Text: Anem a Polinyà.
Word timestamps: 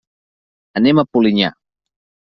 Anem 0.81 1.03
a 1.03 1.05
Polinyà. 1.11 1.55